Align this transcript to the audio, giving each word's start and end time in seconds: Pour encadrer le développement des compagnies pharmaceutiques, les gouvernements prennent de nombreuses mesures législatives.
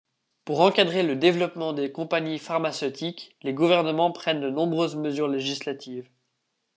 Pour 0.45 0.61
encadrer 0.61 1.03
le 1.03 1.15
développement 1.15 1.73
des 1.73 1.91
compagnies 1.91 2.39
pharmaceutiques, 2.39 3.35
les 3.43 3.53
gouvernements 3.53 4.11
prennent 4.11 4.41
de 4.41 4.49
nombreuses 4.49 4.95
mesures 4.95 5.27
législatives. 5.27 6.09